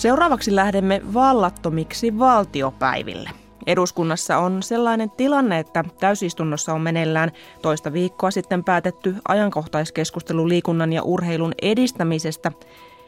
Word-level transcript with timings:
Seuraavaksi 0.00 0.56
lähdemme 0.56 1.00
vallattomiksi 1.14 2.18
valtiopäiville. 2.18 3.30
Eduskunnassa 3.66 4.38
on 4.38 4.62
sellainen 4.62 5.10
tilanne, 5.10 5.58
että 5.58 5.84
täysistunnossa 6.00 6.72
on 6.74 6.80
meneillään 6.80 7.32
toista 7.62 7.92
viikkoa 7.92 8.30
sitten 8.30 8.64
päätetty 8.64 9.14
ajankohtaiskeskustelu 9.28 10.48
liikunnan 10.48 10.92
ja 10.92 11.02
urheilun 11.02 11.52
edistämisestä. 11.62 12.52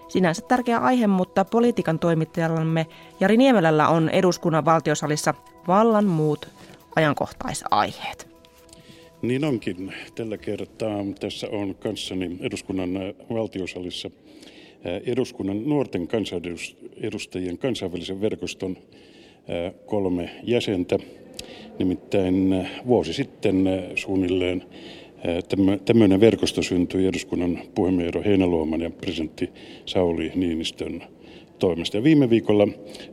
Sinänsä 0.09 0.43
tärkeä 0.43 0.79
aihe, 0.79 1.07
mutta 1.07 1.45
politiikan 1.45 1.99
toimittajallamme 1.99 2.86
Jari 3.20 3.36
Niemelällä 3.36 3.88
on 3.88 4.09
eduskunnan 4.09 4.64
valtiosalissa 4.64 5.34
vallan 5.68 6.06
muut 6.06 6.48
ajankohtaisaiheet. 6.96 8.29
Niin 9.22 9.45
onkin. 9.45 9.95
Tällä 10.14 10.38
kertaa 10.38 10.98
tässä 11.20 11.46
on 11.52 11.74
kanssani 11.74 12.36
eduskunnan 12.40 12.90
valtiosalissa 13.34 14.11
eduskunnan 15.07 15.69
nuorten 15.69 16.09
kansanedustajien 16.09 17.59
kansainvälisen 17.59 18.21
verkoston 18.21 18.77
kolme 19.87 20.30
jäsentä. 20.43 20.98
Nimittäin 21.79 22.66
vuosi 22.87 23.12
sitten 23.12 23.65
suunnilleen 23.97 24.62
tämmöinen 25.84 26.20
verkosto 26.20 26.62
syntyi 26.62 27.06
eduskunnan 27.06 27.62
puhemies 27.75 28.15
Heinäluoman 28.25 28.80
ja 28.80 28.91
presidentti 28.91 29.51
Sauli 29.87 30.33
Niinistön 30.34 31.03
toimesta. 31.62 31.97
Ja 31.97 32.02
viime 32.02 32.30
viikolla 32.30 32.69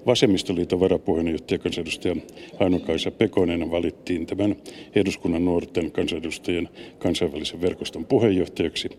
Vasemmistoliiton 0.05 0.79
varapuheenjohtaja 0.79 1.59
kansanedustaja 1.59 2.15
Aino-Kaisa 2.59 3.11
Pekonen 3.11 3.71
valittiin 3.71 4.25
tämän 4.25 4.55
eduskunnan 4.95 5.45
nuorten 5.45 5.91
kansanedustajien 5.91 6.69
kansainvälisen 6.99 7.61
verkoston 7.61 8.05
puheenjohtajaksi. 8.05 8.89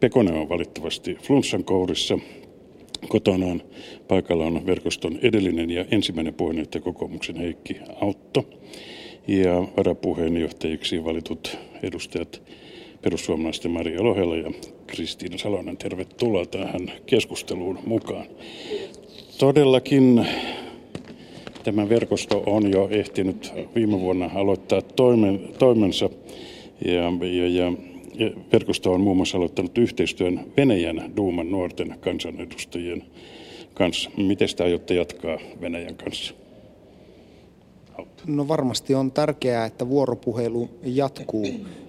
Pekonen 0.00 0.34
on 0.34 0.48
valittavasti 0.48 1.18
flunssan 1.22 1.64
kourissa. 1.64 2.18
Kotonaan 3.08 3.62
paikalla 4.08 4.46
on 4.46 4.66
verkoston 4.66 5.18
edellinen 5.22 5.70
ja 5.70 5.84
ensimmäinen 5.90 6.34
puheenjohtaja 6.34 6.82
kokoomuksen 6.82 7.36
Heikki 7.36 7.76
Autto 8.00 8.44
ja 9.28 9.68
varapuheenjohtajiksi 9.76 11.04
valitut 11.04 11.58
edustajat 11.82 12.42
perussuomalaisten 13.02 13.70
Maria 13.70 14.04
Lohela 14.04 14.36
ja 14.36 14.50
Kristiina 14.86 15.38
Salonen. 15.38 15.76
Tervetuloa 15.76 16.46
tähän 16.46 16.92
keskusteluun 17.06 17.78
mukaan. 17.86 18.26
Todellakin 19.40 20.26
tämä 21.64 21.88
verkosto 21.88 22.42
on 22.46 22.72
jo 22.72 22.88
ehtinyt 22.90 23.52
viime 23.74 24.00
vuonna 24.00 24.30
aloittaa 24.34 24.82
toimen, 24.82 25.40
toimensa 25.58 26.10
ja, 26.84 27.02
ja, 27.48 27.72
ja 28.14 28.30
verkosto 28.52 28.92
on 28.92 29.00
muun 29.00 29.16
muassa 29.16 29.38
aloittanut 29.38 29.78
yhteistyön 29.78 30.40
Venäjän 30.56 31.12
Duuman 31.16 31.50
nuorten 31.50 31.96
kansanedustajien 32.00 33.02
kanssa. 33.74 34.10
Miten 34.16 34.48
sitä 34.48 34.64
aiotte 34.64 34.94
jatkaa 34.94 35.38
Venäjän 35.60 35.94
kanssa? 35.94 36.34
No 38.26 38.48
varmasti 38.48 38.94
on 38.94 39.12
tärkeää, 39.12 39.64
että 39.64 39.88
vuoropuhelu 39.88 40.68
jatkuu. 40.82 41.46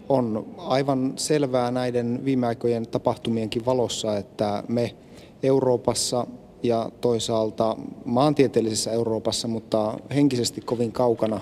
On 0.10 0.46
aivan 0.58 1.14
selvää 1.16 1.72
näiden 1.72 2.26
viime 2.26 2.48
aikojen 2.48 2.88
tapahtumienkin 2.88 3.66
valossa, 3.66 4.18
että 4.18 4.64
me 4.68 4.96
Euroopassa 5.44 6.28
ja 6.64 6.90
toisaalta 7.02 7.78
maantieteellisessä 8.06 8.92
Euroopassa, 8.92 9.48
mutta 9.48 10.00
henkisesti 10.16 10.62
kovin 10.62 10.92
kaukana 10.92 11.40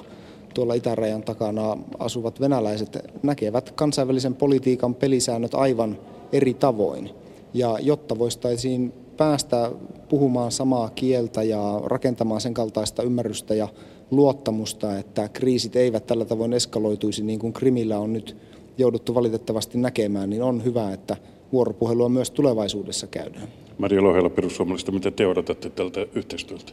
tuolla 0.53 0.73
itärajan 0.73 1.23
takana 1.23 1.77
asuvat 1.99 2.39
venäläiset 2.39 2.97
näkevät 3.23 3.71
kansainvälisen 3.71 4.35
politiikan 4.35 4.95
pelisäännöt 4.95 5.53
aivan 5.53 5.97
eri 6.31 6.53
tavoin. 6.53 7.09
Ja 7.53 7.77
jotta 7.81 8.19
voistaisiin 8.19 8.93
päästä 9.17 9.71
puhumaan 10.09 10.51
samaa 10.51 10.89
kieltä 10.89 11.43
ja 11.43 11.81
rakentamaan 11.85 12.41
sen 12.41 12.53
kaltaista 12.53 13.03
ymmärrystä 13.03 13.55
ja 13.55 13.67
luottamusta, 14.11 14.97
että 14.97 15.29
kriisit 15.29 15.75
eivät 15.75 16.05
tällä 16.05 16.25
tavoin 16.25 16.53
eskaloituisi 16.53 17.23
niin 17.23 17.39
kuin 17.39 17.53
Krimillä 17.53 17.99
on 17.99 18.13
nyt 18.13 18.37
jouduttu 18.77 19.15
valitettavasti 19.15 19.77
näkemään, 19.77 20.29
niin 20.29 20.43
on 20.43 20.63
hyvä, 20.63 20.93
että 20.93 21.17
vuoropuhelua 21.53 22.09
myös 22.09 22.31
tulevaisuudessa 22.31 23.07
käydään. 23.07 23.47
Maria 23.77 24.03
Lohela 24.03 24.29
perussuomalista, 24.29 24.91
mitä 24.91 25.11
te 25.11 25.27
odotatte 25.27 25.69
tältä 25.69 26.07
yhteistyöltä? 26.15 26.71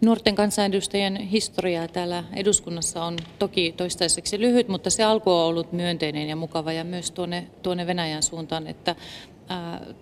Nuorten 0.00 0.34
kansanedustajien 0.34 1.16
historia 1.16 1.88
täällä 1.88 2.24
eduskunnassa 2.36 3.04
on 3.04 3.16
toki 3.38 3.74
toistaiseksi 3.76 4.40
lyhyt, 4.40 4.68
mutta 4.68 4.90
se 4.90 5.04
alku 5.04 5.30
on 5.30 5.44
ollut 5.44 5.72
myönteinen 5.72 6.28
ja 6.28 6.36
mukava 6.36 6.72
ja 6.72 6.84
myös 6.84 7.10
tuonne, 7.10 7.46
tuonne 7.62 7.86
Venäjän 7.86 8.22
suuntaan, 8.22 8.66
että 8.66 8.96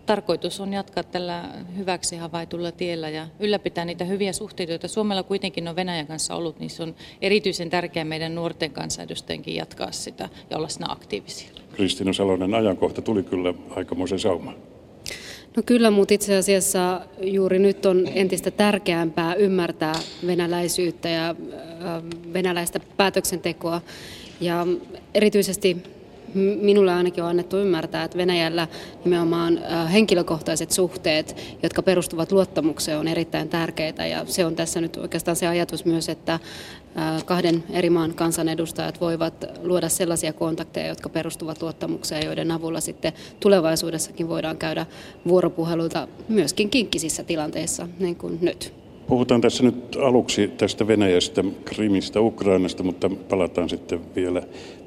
tarkoitus 0.06 0.60
on 0.60 0.72
jatkaa 0.72 1.02
tällä 1.02 1.44
hyväksi 1.76 2.16
havaitulla 2.16 2.72
tiellä 2.72 3.08
ja 3.08 3.28
ylläpitää 3.40 3.84
niitä 3.84 4.04
hyviä 4.04 4.32
suhteita, 4.32 4.72
joita 4.72 4.88
Suomella 4.88 5.22
kuitenkin 5.22 5.68
on 5.68 5.76
Venäjän 5.76 6.06
kanssa 6.06 6.34
ollut, 6.34 6.60
niin 6.60 6.70
se 6.70 6.82
on 6.82 6.94
erityisen 7.20 7.70
tärkeää 7.70 8.04
meidän 8.04 8.34
nuorten 8.34 8.70
kansanedustajienkin 8.70 9.54
jatkaa 9.54 9.92
sitä 9.92 10.28
ja 10.50 10.56
olla 10.56 10.68
siinä 10.68 10.86
aktiivisia. 10.88 11.48
Kristiina 11.72 12.12
Salonen, 12.12 12.54
ajankohta 12.54 13.02
tuli 13.02 13.22
kyllä 13.22 13.54
aikamoisen 13.76 14.18
saumaan. 14.18 14.56
No 15.56 15.62
kyllä, 15.66 15.90
mutta 15.90 16.14
itse 16.14 16.36
asiassa 16.36 17.00
juuri 17.22 17.58
nyt 17.58 17.86
on 17.86 18.08
entistä 18.14 18.50
tärkeämpää 18.50 19.34
ymmärtää 19.34 19.94
venäläisyyttä 20.26 21.08
ja 21.08 21.34
venäläistä 22.32 22.80
päätöksentekoa. 22.96 23.80
Ja 24.40 24.66
erityisesti 25.14 25.76
minulle 26.34 26.92
ainakin 26.92 27.24
on 27.24 27.30
annettu 27.30 27.58
ymmärtää, 27.58 28.04
että 28.04 28.18
Venäjällä 28.18 28.68
nimenomaan 29.04 29.60
henkilökohtaiset 29.92 30.70
suhteet, 30.70 31.56
jotka 31.62 31.82
perustuvat 31.82 32.32
luottamukseen, 32.32 32.98
on 32.98 33.08
erittäin 33.08 33.48
tärkeitä. 33.48 34.06
Ja 34.06 34.24
se 34.26 34.46
on 34.46 34.56
tässä 34.56 34.80
nyt 34.80 34.96
oikeastaan 34.96 35.36
se 35.36 35.46
ajatus 35.46 35.84
myös, 35.84 36.08
että 36.08 36.38
kahden 37.24 37.64
eri 37.70 37.90
maan 37.90 38.14
kansanedustajat 38.14 39.00
voivat 39.00 39.44
luoda 39.62 39.88
sellaisia 39.88 40.32
kontakteja, 40.32 40.86
jotka 40.86 41.08
perustuvat 41.08 41.62
luottamukseen, 41.62 42.26
joiden 42.26 42.50
avulla 42.50 42.80
sitten 42.80 43.12
tulevaisuudessakin 43.40 44.28
voidaan 44.28 44.56
käydä 44.56 44.86
vuoropuheluita 45.28 46.08
myöskin 46.28 46.70
kinkkisissä 46.70 47.24
tilanteissa, 47.24 47.88
niin 47.98 48.16
kuin 48.16 48.38
nyt. 48.40 48.72
Puhutaan 49.06 49.40
tässä 49.40 49.62
nyt 49.62 49.96
aluksi 49.96 50.48
tästä 50.48 50.86
Venäjästä, 50.86 51.44
Krimistä, 51.64 52.20
Ukrainasta, 52.20 52.82
mutta 52.82 53.10
palataan 53.28 53.68
sitten 53.68 54.00
vielä 54.16 54.42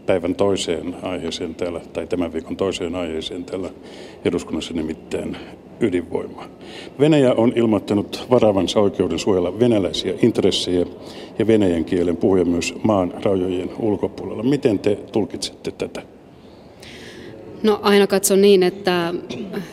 päivän 0.05 0.35
toiseen 0.35 0.95
aiheeseen 1.01 1.55
täällä, 1.55 1.81
tai 1.93 2.07
tämän 2.07 2.33
viikon 2.33 2.57
toiseen 2.57 2.95
aiheeseen 2.95 3.45
täällä 3.45 3.69
eduskunnassa 4.25 4.73
nimittäin 4.73 5.37
ydinvoimaa. 5.79 6.47
Venäjä 6.99 7.33
on 7.33 7.53
ilmoittanut 7.55 8.25
varaavansa 8.29 8.79
oikeuden 8.79 9.19
suojella 9.19 9.59
venäläisiä 9.59 10.13
intressejä 10.21 10.85
ja 11.39 11.47
venäjän 11.47 11.85
kielen 11.85 12.17
puhuja 12.17 12.45
myös 12.45 12.73
maan 12.83 13.13
rajojen 13.23 13.69
ulkopuolella. 13.79 14.43
Miten 14.43 14.79
te 14.79 14.95
tulkitsette 14.95 15.71
tätä? 15.71 16.01
No 17.63 17.79
aina 17.81 18.07
katson 18.07 18.41
niin, 18.41 18.63
että 18.63 19.13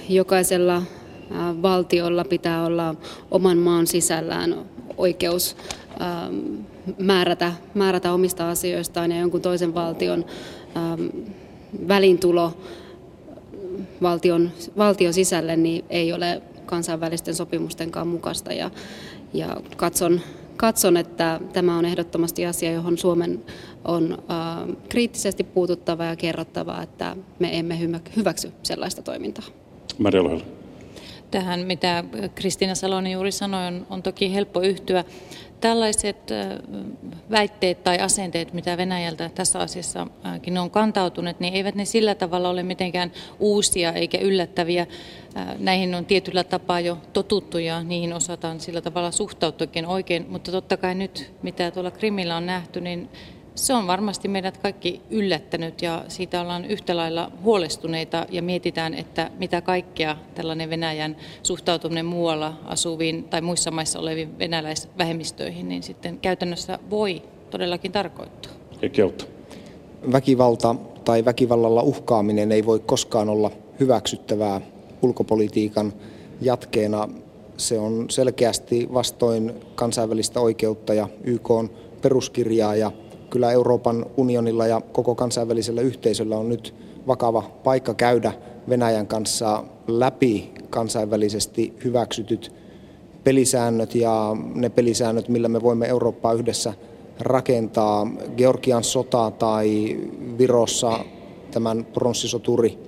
jokaisella 0.08 0.82
valtiolla 1.62 2.24
pitää 2.24 2.66
olla 2.66 2.94
oman 3.30 3.58
maan 3.58 3.86
sisällään 3.86 4.56
oikeus 4.96 5.56
määrätä, 6.98 7.52
määrätä 7.74 8.12
omista 8.12 8.50
asioistaan 8.50 9.12
ja 9.12 9.18
jonkun 9.20 9.42
toisen 9.42 9.74
valtion 9.74 10.24
välintulo 11.88 12.52
valtion, 14.02 14.50
valtion 14.76 15.12
sisälle 15.12 15.56
niin 15.56 15.84
ei 15.90 16.12
ole 16.12 16.42
kansainvälisten 16.66 17.34
sopimustenkaan 17.34 18.08
mukaista. 18.08 18.52
Ja, 18.52 18.70
ja 19.32 19.56
katson, 19.76 20.20
katson, 20.56 20.96
että 20.96 21.40
tämä 21.52 21.78
on 21.78 21.84
ehdottomasti 21.84 22.46
asia, 22.46 22.72
johon 22.72 22.98
Suomen 22.98 23.44
on 23.84 24.12
äh, 24.12 24.76
kriittisesti 24.88 25.44
puututtava 25.44 26.04
ja 26.04 26.16
kerrottava, 26.16 26.82
että 26.82 27.16
me 27.38 27.58
emme 27.58 27.78
hyväksy 28.16 28.52
sellaista 28.62 29.02
toimintaa. 29.02 29.44
Maria 29.98 30.22
Tähän, 31.30 31.60
mitä 31.60 32.04
Kristiina 32.34 32.74
Salonen 32.74 33.12
juuri 33.12 33.32
sanoi, 33.32 33.66
on, 33.66 33.86
on 33.90 34.02
toki 34.02 34.34
helppo 34.34 34.60
yhtyä. 34.60 35.04
Tällaiset 35.62 36.30
väitteet 37.30 37.84
tai 37.84 37.98
asenteet, 37.98 38.52
mitä 38.52 38.76
Venäjältä 38.76 39.30
tässä 39.34 39.58
asiassakin 39.58 40.58
on 40.58 40.70
kantautuneet, 40.70 41.40
niin 41.40 41.54
eivät 41.54 41.74
ne 41.74 41.84
sillä 41.84 42.14
tavalla 42.14 42.48
ole 42.48 42.62
mitenkään 42.62 43.12
uusia 43.38 43.92
eikä 43.92 44.18
yllättäviä. 44.18 44.86
Näihin 45.58 45.94
on 45.94 46.06
tietyllä 46.06 46.44
tapaa 46.44 46.80
jo 46.80 46.98
totuttu 47.12 47.58
ja 47.58 47.82
niihin 47.82 48.12
osataan 48.12 48.60
sillä 48.60 48.80
tavalla 48.80 49.10
suhtautuakin 49.10 49.86
oikein, 49.86 50.26
mutta 50.28 50.52
totta 50.52 50.76
kai 50.76 50.94
nyt, 50.94 51.32
mitä 51.42 51.70
tuolla 51.70 51.90
Krimillä 51.90 52.36
on 52.36 52.46
nähty, 52.46 52.80
niin 52.80 53.08
se 53.54 53.74
on 53.74 53.86
varmasti 53.86 54.28
meidät 54.28 54.56
kaikki 54.56 55.00
yllättänyt 55.10 55.82
ja 55.82 56.04
siitä 56.08 56.40
ollaan 56.40 56.64
yhtä 56.64 56.96
lailla 56.96 57.30
huolestuneita 57.42 58.26
ja 58.30 58.42
mietitään, 58.42 58.94
että 58.94 59.30
mitä 59.38 59.60
kaikkea 59.60 60.16
tällainen 60.34 60.70
Venäjän 60.70 61.16
suhtautuminen 61.42 62.06
muualla 62.06 62.52
asuviin 62.64 63.24
tai 63.24 63.40
muissa 63.40 63.70
maissa 63.70 63.98
oleviin 63.98 64.38
venäläisvähemmistöihin, 64.38 65.68
niin 65.68 65.82
sitten 65.82 66.18
käytännössä 66.18 66.78
voi 66.90 67.22
todellakin 67.50 67.92
tarkoittaa. 67.92 68.52
Väkivalta 70.12 70.74
tai 71.04 71.24
väkivallalla 71.24 71.82
uhkaaminen 71.82 72.52
ei 72.52 72.66
voi 72.66 72.80
koskaan 72.80 73.28
olla 73.28 73.50
hyväksyttävää 73.80 74.60
ulkopolitiikan 75.02 75.92
jatkeena. 76.40 77.08
se 77.56 77.78
on 77.78 78.06
selkeästi 78.10 78.88
vastoin 78.94 79.52
kansainvälistä 79.74 80.40
oikeutta 80.40 80.94
ja 80.94 81.08
YK 81.24 81.50
on 81.50 81.70
peruskirjaa 82.02 82.74
ja 82.74 82.92
kyllä 83.32 83.52
Euroopan 83.52 84.06
unionilla 84.16 84.66
ja 84.66 84.80
koko 84.80 85.14
kansainvälisellä 85.14 85.80
yhteisöllä 85.80 86.36
on 86.36 86.48
nyt 86.48 86.74
vakava 87.06 87.42
paikka 87.64 87.94
käydä 87.94 88.32
Venäjän 88.68 89.06
kanssa 89.06 89.64
läpi 89.86 90.52
kansainvälisesti 90.70 91.74
hyväksytyt 91.84 92.52
pelisäännöt 93.24 93.94
ja 93.94 94.36
ne 94.54 94.68
pelisäännöt, 94.68 95.28
millä 95.28 95.48
me 95.48 95.62
voimme 95.62 95.86
Eurooppaa 95.86 96.32
yhdessä 96.32 96.74
rakentaa. 97.20 98.06
Georgian 98.36 98.84
sota 98.84 99.30
tai 99.30 99.98
Virossa 100.38 100.98
tämän 101.50 101.84
pronssisoturi 101.84 102.78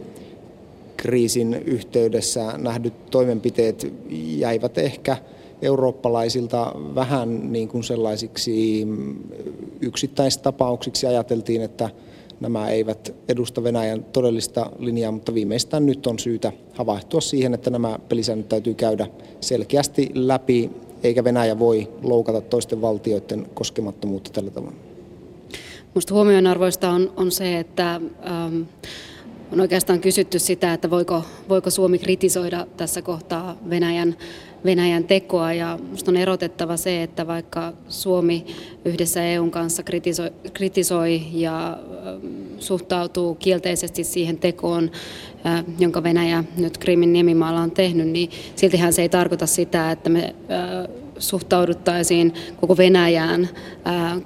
kriisin 0.96 1.54
yhteydessä 1.54 2.58
nähdyt 2.58 3.10
toimenpiteet 3.10 3.92
jäivät 4.38 4.78
ehkä 4.78 5.16
eurooppalaisilta 5.64 6.72
vähän 6.94 7.52
niin 7.52 7.68
kuin 7.68 7.84
sellaisiksi 7.84 8.86
yksittäistapauksiksi. 9.80 11.06
Ajateltiin, 11.06 11.62
että 11.62 11.90
nämä 12.40 12.68
eivät 12.68 13.14
edusta 13.28 13.62
Venäjän 13.62 14.04
todellista 14.04 14.70
linjaa, 14.78 15.12
mutta 15.12 15.34
viimeistään 15.34 15.86
nyt 15.86 16.06
on 16.06 16.18
syytä 16.18 16.52
havaihtua 16.72 17.20
siihen, 17.20 17.54
että 17.54 17.70
nämä 17.70 17.98
pelisäännöt 18.08 18.48
täytyy 18.48 18.74
käydä 18.74 19.06
selkeästi 19.40 20.10
läpi, 20.14 20.70
eikä 21.02 21.24
Venäjä 21.24 21.58
voi 21.58 21.88
loukata 22.02 22.40
toisten 22.40 22.82
valtioiden 22.82 23.46
koskemattomuutta 23.54 24.30
tällä 24.30 24.50
tavalla. 24.50 24.76
Minusta 25.94 26.14
huomionarvoista 26.14 26.90
on, 26.90 27.12
on 27.16 27.30
se, 27.30 27.58
että 27.58 27.94
ähm, 27.94 28.62
on 29.52 29.60
oikeastaan 29.60 30.00
kysytty 30.00 30.38
sitä, 30.38 30.72
että 30.72 30.90
voiko, 30.90 31.22
voiko 31.48 31.70
Suomi 31.70 31.98
kritisoida 31.98 32.66
tässä 32.76 33.02
kohtaa 33.02 33.56
Venäjän, 33.70 34.16
Venäjän 34.64 35.04
tekoa. 35.04 35.52
Ja 35.52 35.78
minusta 35.82 36.10
on 36.10 36.16
erotettava 36.16 36.76
se, 36.76 37.02
että 37.02 37.26
vaikka 37.26 37.72
Suomi 37.88 38.46
yhdessä 38.84 39.24
EUn 39.24 39.50
kanssa 39.50 39.82
kritisoi, 39.82 40.30
kritisoi 40.52 41.22
ja 41.32 41.68
ähm, 41.72 42.26
suhtautuu 42.58 43.34
kielteisesti 43.34 44.04
siihen 44.04 44.38
tekoon, 44.38 44.90
äh, 45.46 45.64
jonka 45.78 46.02
Venäjä 46.02 46.44
nyt 46.56 46.78
Krimin 46.78 47.12
niemimaalla 47.12 47.60
on 47.60 47.70
tehnyt, 47.70 48.08
niin 48.08 48.30
siltihän 48.56 48.92
se 48.92 49.02
ei 49.02 49.08
tarkoita 49.08 49.46
sitä, 49.46 49.90
että 49.90 50.10
me 50.10 50.24
äh, 50.24 51.04
suhtauduttaisiin 51.18 52.34
koko 52.60 52.76
Venäjään 52.76 53.48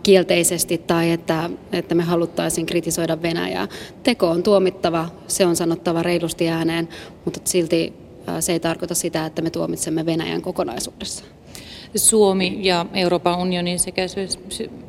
kielteisesti 0.03 0.79
tai 0.79 1.11
että, 1.11 1.51
että 1.73 1.95
me 1.95 2.03
haluttaisiin 2.03 2.67
kritisoida 2.67 3.23
Venäjää. 3.23 3.69
Teko 4.03 4.29
on 4.31 4.43
tuomittava, 4.43 5.09
se 5.27 5.47
on 5.47 5.57
sanottava 5.57 6.03
reilusti 6.03 6.49
ääneen, 6.49 6.89
mutta 7.25 7.41
silti 7.45 8.08
se 8.41 8.53
ei 8.53 8.61
tarkoita 8.61 8.95
sitä, 8.95 9.27
että 9.27 9.43
me 9.43 9.51
tuomitsemme 9.51 10.07
Venäjän 10.07 10.43
kokonaisuudessa. 10.43 11.25
Suomi 11.97 12.59
ja 12.63 12.87
Euroopan 12.95 13.39
unioni 13.39 13.79
sekä, 13.79 14.03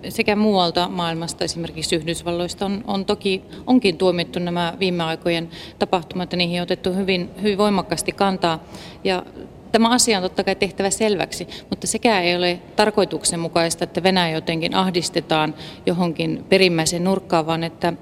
sekä 0.10 0.36
muualta 0.36 0.90
maailmasta, 0.90 1.44
esimerkiksi 1.44 1.96
Yhdysvalloista, 1.96 2.66
on, 2.66 2.84
on 2.88 3.06
toki 3.06 3.42
onkin 3.68 3.98
tuomittu 3.98 4.40
nämä 4.40 4.74
viime 4.80 5.04
aikojen 5.04 5.50
tapahtumat 5.80 6.32
ja 6.32 6.38
niihin 6.38 6.60
on 6.60 6.64
otettu 6.64 6.94
hyvin, 6.94 7.30
hyvin 7.42 7.58
voimakkaasti 7.58 8.12
kantaa. 8.12 8.64
Ja 9.04 9.24
Tämä 9.72 9.90
asia 9.90 10.18
on 10.18 10.24
totta 10.24 10.44
kai 10.44 10.56
tehtävä 10.56 10.90
selväksi, 10.90 11.48
mutta 11.70 11.88
sekään 11.88 12.24
ei 12.24 12.36
ole 12.36 12.60
tarkoituksenmukaista, 12.76 13.84
että 13.84 14.04
Venäjä 14.04 14.36
jotenkin 14.36 14.76
ahdistetaan 14.76 15.56
johonkin 15.86 16.46
perimmäiseen 16.50 17.04
nurkkaan, 17.04 17.46
vaan 17.46 17.64
että 17.64 17.94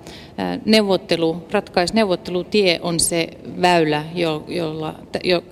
neuvottelu, 0.65 1.43
ratkais, 1.51 1.93
neuvottelutie 1.93 2.79
on 2.81 2.99
se 2.99 3.29
väylä, 3.61 4.03
jolla, 4.47 4.95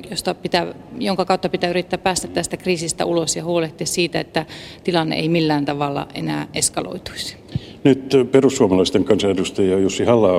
josta 0.09 0.33
pitää, 0.33 0.67
jonka 0.99 1.25
kautta 1.25 1.49
pitää 1.49 1.69
yrittää 1.69 1.97
päästä 1.97 2.27
tästä 2.27 2.57
kriisistä 2.57 3.05
ulos 3.05 3.35
ja 3.35 3.43
huolehtia 3.43 3.87
siitä, 3.87 4.19
että 4.19 4.45
tilanne 4.83 5.15
ei 5.15 5.29
millään 5.29 5.65
tavalla 5.65 6.07
enää 6.13 6.47
eskaloituisi. 6.53 7.37
Nyt 7.83 8.15
perussuomalaisten 8.31 9.03
kansanedustaja 9.03 9.79
Jussi 9.79 10.03
halla 10.03 10.31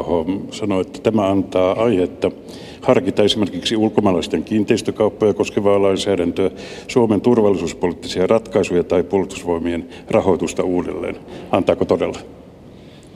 sanoi, 0.50 0.81
että 0.81 0.99
tämä 1.00 1.28
antaa 1.28 1.82
aihetta 1.82 2.31
harkita 2.86 3.22
esimerkiksi 3.22 3.76
ulkomaalaisten 3.76 4.44
kiinteistökauppoja 4.44 5.34
koskevaa 5.34 5.82
lainsäädäntöä, 5.82 6.50
Suomen 6.88 7.20
turvallisuuspoliittisia 7.20 8.26
ratkaisuja 8.26 8.84
tai 8.84 9.02
puolustusvoimien 9.02 9.88
rahoitusta 10.10 10.62
uudelleen. 10.62 11.16
Antaako 11.50 11.84
todella? 11.84 12.18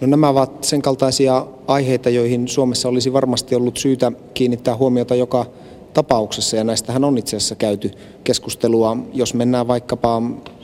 No 0.00 0.06
nämä 0.06 0.28
ovat 0.28 0.64
sen 0.64 0.82
kaltaisia 0.82 1.46
aiheita, 1.67 2.11
joihin 2.11 2.49
Suomessa 2.49 2.88
olisi 2.88 3.12
varmasti 3.12 3.55
ollut 3.55 3.76
syytä 3.76 4.12
kiinnittää 4.34 4.76
huomiota 4.76 5.14
joka 5.14 5.46
tapauksessa, 5.94 6.56
ja 6.56 6.64
näistähän 6.64 7.05
on 7.05 7.19
itse 7.19 7.37
asiassa 7.37 7.55
käyty 7.55 7.90
keskustelua. 8.25 8.96
Jos 9.14 9.34
mennään 9.34 9.69
vaikkapa 9.69 10.23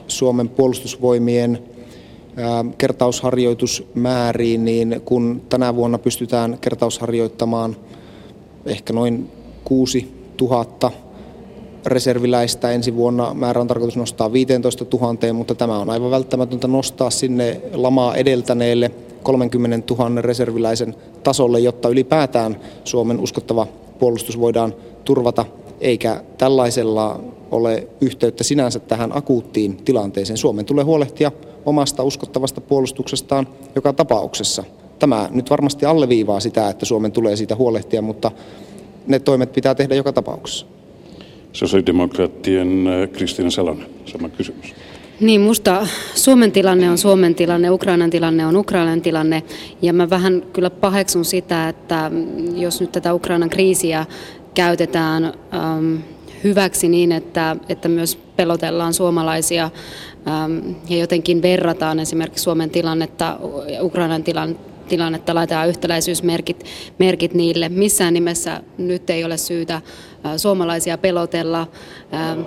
Suomen 0.09 0.49
puolustusvoimien 0.49 1.59
kertausharjoitusmääriin, 2.79 4.65
niin 4.65 5.03
kun 5.05 5.43
tänä 5.49 5.77
vuonna 5.77 5.99
pystytään 5.99 6.59
kertausharjoittamaan 6.61 7.77
ehkä 8.67 8.93
noin 8.93 9.31
6 9.65 10.13
000 10.41 10.93
reserviläistä. 11.87 12.71
Ensi 12.71 12.97
vuonna 12.97 13.35
määrä 13.35 13.61
on 13.61 13.67
tarkoitus 13.67 13.97
nostaa 13.97 14.33
15 14.33 14.87
000, 14.93 15.33
mutta 15.33 15.55
tämä 15.55 15.79
on 15.79 15.91
aivan 15.91 16.11
välttämätöntä 16.11 16.69
nostaa 16.69 17.11
sinne 17.11 17.61
lamaa 17.73 18.15
edeltäneelle 18.17 18.91
30 19.23 19.95
000 19.95 20.21
reserviläisen 20.21 20.95
tasolle, 21.23 21.61
jotta 21.61 21.89
ylipäätään 21.89 22.61
Suomen 22.85 23.21
uskottava 23.21 23.67
puolustus 23.99 24.41
voidaan 24.41 24.75
turvata, 25.05 25.45
eikä 25.81 26.23
tällaisella 26.39 27.21
ole 27.51 27.87
yhteyttä 28.01 28.45
sinänsä 28.45 28.79
tähän 28.79 29.17
akuuttiin 29.17 29.77
tilanteeseen. 29.77 30.37
Suomen 30.37 30.65
tulee 30.65 30.85
huolehtia 30.85 31.33
omasta 31.67 32.03
uskottavasta 32.03 32.61
puolustuksestaan 32.61 33.49
joka 33.75 33.93
tapauksessa. 33.93 34.65
Tämä 34.99 35.29
nyt 35.31 35.51
varmasti 35.51 35.87
alleviivaa 35.87 36.41
sitä, 36.41 36.69
että 36.69 36.87
Suomen 36.87 37.13
tulee 37.13 37.37
siitä 37.37 37.57
huolehtia, 37.57 38.03
mutta 38.03 38.31
ne 39.07 39.19
toimet 39.19 39.53
pitää 39.53 39.75
tehdä 39.75 39.95
joka 39.95 40.13
tapauksessa. 40.13 40.67
Sosiaalidemokraattien 41.53 42.87
äh, 42.87 43.11
Kristiina 43.11 43.51
Salonen, 43.51 43.87
sama 44.05 44.29
kysymys. 44.29 44.75
Niin, 45.21 45.41
musta 45.41 45.87
Suomen 46.15 46.53
tilanne 46.53 46.91
on 46.91 46.99
Suomen 46.99 47.35
tilanne, 47.35 47.71
Ukrainan 47.71 48.11
tilanne 48.11 48.47
on 48.47 48.57
Ukrainan 48.57 49.01
tilanne. 49.01 49.43
Ja 49.83 49.93
mä 49.93 50.11
vähän 50.11 50.43
kyllä 50.53 50.71
paheksun 50.71 51.25
sitä, 51.25 51.69
että 51.69 52.11
jos 52.57 52.81
nyt 52.81 52.93
tätä 52.93 53.15
Ukrainan 53.15 53.51
kriisiä 53.51 54.07
käytetään 54.55 55.25
ähm, 55.25 55.97
hyväksi 56.45 56.89
niin, 56.89 57.13
että, 57.13 57.57
että 57.69 57.89
myös 57.89 58.19
pelotellaan 58.37 58.95
suomalaisia 58.95 59.71
ähm, 60.29 60.59
ja 60.89 60.97
jotenkin 60.97 61.43
verrataan 61.43 62.01
esimerkiksi 62.01 62.45
Suomen 62.45 62.71
tilannetta 62.71 63.39
Ukrainan 63.81 64.25
tilannetta 64.25 64.76
tilannetta, 64.89 65.35
laitetaan 65.35 65.69
yhtäläisyysmerkit 65.69 66.65
merkit 66.99 67.35
niille. 67.35 67.69
Missään 67.69 68.15
nimessä 68.15 68.61
nyt 68.79 69.11
ei 69.11 69.25
ole 69.25 69.37
syytä 69.37 69.83
suomalaisia 70.37 70.99
pelotella, 70.99 71.67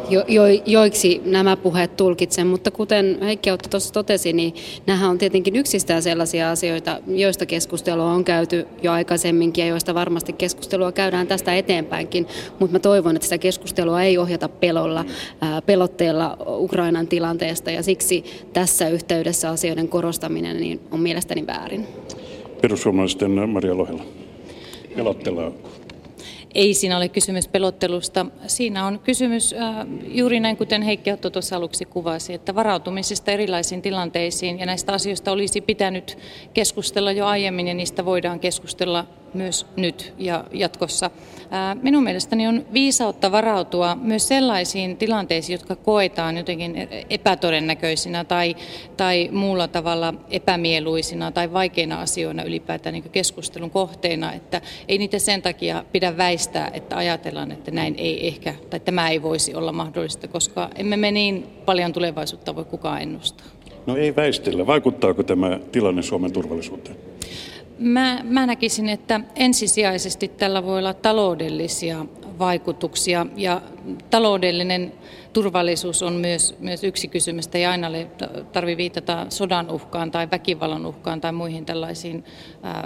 jo, 0.09 0.23
jo, 0.27 0.43
joiksi 0.65 1.21
nämä 1.25 1.57
puheet 1.57 1.97
tulkitsen, 1.97 2.47
mutta 2.47 2.71
kuten 2.71 3.17
Heikki 3.21 3.49
Autto 3.49 3.69
tuossa 3.69 3.93
totesi, 3.93 4.33
niin 4.33 4.53
nämä 4.85 5.09
on 5.09 5.17
tietenkin 5.17 5.55
yksistään 5.55 6.01
sellaisia 6.01 6.51
asioita, 6.51 6.99
joista 7.07 7.45
keskustelua 7.45 8.11
on 8.11 8.23
käyty 8.23 8.67
jo 8.81 8.91
aikaisemminkin 8.91 9.61
ja 9.61 9.67
joista 9.67 9.93
varmasti 9.93 10.33
keskustelua 10.33 10.91
käydään 10.91 11.27
tästä 11.27 11.55
eteenpäinkin, 11.55 12.27
mutta 12.59 12.73
mä 12.73 12.79
toivon, 12.79 13.15
että 13.15 13.25
sitä 13.25 13.37
keskustelua 13.37 14.01
ei 14.01 14.17
ohjata 14.17 14.49
pelolla, 14.49 15.05
pelotteella 15.65 16.37
Ukrainan 16.47 17.07
tilanteesta 17.07 17.71
ja 17.71 17.83
siksi 17.83 18.23
tässä 18.53 18.89
yhteydessä 18.89 19.49
asioiden 19.49 19.87
korostaminen 19.87 20.57
niin 20.57 20.79
on 20.91 20.99
mielestäni 20.99 21.47
väärin. 21.47 21.87
Perussuomalaisten 22.61 23.49
Maria 23.49 23.77
Lohela. 23.77 24.03
Pelottelua 24.95 25.53
ei 26.55 26.73
siinä 26.73 26.97
ole 26.97 27.09
kysymys 27.09 27.47
pelottelusta. 27.47 28.25
Siinä 28.47 28.85
on 28.85 28.99
kysymys 28.99 29.53
äh, 29.53 29.87
juuri 30.07 30.39
näin, 30.39 30.57
kuten 30.57 30.81
Heikki 30.81 31.11
Otto 31.11 31.29
tuossa 31.29 31.55
aluksi 31.55 31.85
kuvasi, 31.85 32.33
että 32.33 32.55
varautumisesta 32.55 33.31
erilaisiin 33.31 33.81
tilanteisiin 33.81 34.59
ja 34.59 34.65
näistä 34.65 34.93
asioista 34.93 35.31
olisi 35.31 35.61
pitänyt 35.61 36.17
keskustella 36.53 37.11
jo 37.11 37.25
aiemmin 37.25 37.67
ja 37.67 37.73
niistä 37.73 38.05
voidaan 38.05 38.39
keskustella 38.39 39.05
myös 39.33 39.65
nyt 39.75 40.13
ja 40.17 40.43
jatkossa. 40.51 41.11
Minun 41.81 42.03
mielestäni 42.03 42.47
on 42.47 42.65
viisautta 42.73 43.31
varautua 43.31 43.95
myös 44.01 44.27
sellaisiin 44.27 44.97
tilanteisiin, 44.97 45.53
jotka 45.53 45.75
koetaan 45.75 46.37
jotenkin 46.37 46.87
epätodennäköisinä 47.09 48.23
tai, 48.23 48.55
tai 48.97 49.29
muulla 49.31 49.67
tavalla 49.67 50.13
epämieluisina 50.29 51.31
tai 51.31 51.53
vaikeina 51.53 52.01
asioina 52.01 52.43
ylipäätään 52.43 52.93
niin 52.93 53.09
keskustelun 53.11 53.71
kohteena, 53.71 54.33
että 54.33 54.61
ei 54.87 54.97
niitä 54.97 55.19
sen 55.19 55.41
takia 55.41 55.83
pidä 55.91 56.17
väistää, 56.17 56.71
että 56.73 56.97
ajatellaan, 56.97 57.51
että 57.51 57.71
näin 57.71 57.95
ei 57.97 58.27
ehkä, 58.27 58.55
tai 58.69 58.79
tämä 58.79 59.09
ei 59.09 59.21
voisi 59.21 59.55
olla 59.55 59.71
mahdollista, 59.71 60.27
koska 60.27 60.69
emme 60.75 60.97
me 60.97 61.11
niin 61.11 61.47
paljon 61.65 61.93
tulevaisuutta 61.93 62.55
voi 62.55 62.65
kukaan 62.65 63.01
ennustaa. 63.01 63.47
No 63.85 63.95
ei 63.95 64.15
väistellä. 64.15 64.67
Vaikuttaako 64.67 65.23
tämä 65.23 65.59
tilanne 65.71 66.01
Suomen 66.01 66.31
turvallisuuteen? 66.31 66.97
Mä, 67.79 68.19
mä 68.23 68.45
näkisin, 68.45 68.89
että 68.89 69.21
ensisijaisesti 69.35 70.27
tällä 70.27 70.65
voi 70.65 70.79
olla 70.79 70.93
taloudellisia 70.93 72.05
vaikutuksia. 72.39 73.25
Ja 73.35 73.61
taloudellinen 74.09 74.93
turvallisuus 75.33 76.03
on 76.03 76.13
myös, 76.13 76.55
myös 76.59 76.83
yksi 76.83 77.07
kysymys. 77.07 77.49
Ei 77.53 77.65
aina 77.65 77.87
tarvitse 78.51 78.77
viitata 78.77 79.25
sodan 79.29 79.69
uhkaan 79.69 80.11
tai 80.11 80.27
väkivallan 80.31 80.85
uhkaan 80.85 81.21
tai 81.21 81.31
muihin 81.31 81.65
tällaisiin 81.65 82.23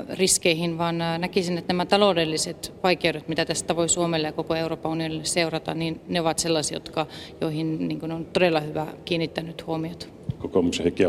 riskeihin, 0.09 0.77
vaan 0.77 0.97
näkisin, 1.17 1.57
että 1.57 1.73
nämä 1.73 1.85
taloudelliset 1.85 2.73
vaikeudet, 2.83 3.27
mitä 3.27 3.45
tästä 3.45 3.75
voi 3.75 3.89
Suomelle 3.89 4.27
ja 4.27 4.31
koko 4.31 4.55
Euroopan 4.55 4.91
unionille 4.91 5.25
seurata, 5.25 5.73
niin 5.73 6.01
ne 6.07 6.21
ovat 6.21 6.39
sellaisia, 6.39 6.75
jotka, 6.75 7.05
joihin 7.41 7.87
niin 7.87 8.11
on 8.11 8.25
todella 8.25 8.59
hyvä 8.59 8.87
kiinnittänyt 9.05 9.67
huomiota. 9.67 10.05
Kokoomuksen 10.39 10.83
Heikki 10.83 11.05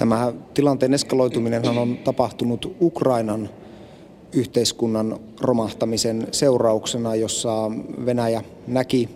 Tämä 0.00 0.32
tilanteen 0.54 0.94
eskaloituminen 0.94 1.68
on 1.68 1.98
tapahtunut 2.04 2.76
Ukrainan 2.80 3.48
yhteiskunnan 4.32 5.20
romahtamisen 5.40 6.26
seurauksena, 6.32 7.14
jossa 7.14 7.70
Venäjä 8.06 8.44
näki 8.66 9.08